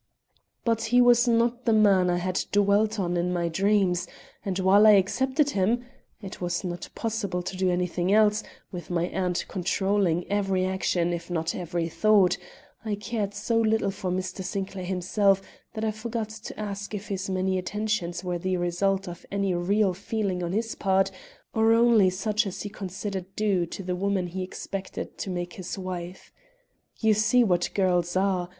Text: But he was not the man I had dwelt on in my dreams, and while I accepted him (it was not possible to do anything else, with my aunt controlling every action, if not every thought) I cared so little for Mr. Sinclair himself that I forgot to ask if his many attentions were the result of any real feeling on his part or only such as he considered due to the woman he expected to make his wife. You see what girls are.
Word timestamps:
But 0.65 0.85
he 0.85 0.99
was 0.99 1.27
not 1.27 1.65
the 1.65 1.73
man 1.73 2.09
I 2.09 2.17
had 2.17 2.45
dwelt 2.51 2.99
on 2.99 3.15
in 3.17 3.31
my 3.31 3.49
dreams, 3.49 4.07
and 4.43 4.57
while 4.57 4.87
I 4.87 4.93
accepted 4.93 5.51
him 5.51 5.85
(it 6.23 6.41
was 6.41 6.63
not 6.63 6.89
possible 6.95 7.43
to 7.43 7.55
do 7.55 7.69
anything 7.69 8.11
else, 8.11 8.41
with 8.71 8.89
my 8.89 9.05
aunt 9.09 9.45
controlling 9.47 10.25
every 10.27 10.65
action, 10.65 11.13
if 11.13 11.29
not 11.29 11.53
every 11.53 11.87
thought) 11.87 12.35
I 12.83 12.95
cared 12.95 13.35
so 13.35 13.59
little 13.59 13.91
for 13.91 14.09
Mr. 14.09 14.43
Sinclair 14.43 14.85
himself 14.85 15.39
that 15.75 15.85
I 15.85 15.91
forgot 15.91 16.29
to 16.29 16.59
ask 16.59 16.95
if 16.95 17.09
his 17.09 17.29
many 17.29 17.59
attentions 17.59 18.23
were 18.23 18.39
the 18.39 18.57
result 18.57 19.07
of 19.07 19.23
any 19.31 19.53
real 19.53 19.93
feeling 19.93 20.41
on 20.41 20.51
his 20.51 20.73
part 20.73 21.11
or 21.53 21.73
only 21.73 22.09
such 22.09 22.47
as 22.47 22.63
he 22.63 22.69
considered 22.69 23.35
due 23.35 23.67
to 23.67 23.83
the 23.83 23.95
woman 23.95 24.25
he 24.25 24.41
expected 24.41 25.19
to 25.19 25.29
make 25.29 25.53
his 25.53 25.77
wife. 25.77 26.31
You 27.01 27.13
see 27.13 27.43
what 27.43 27.69
girls 27.75 28.15
are. 28.15 28.49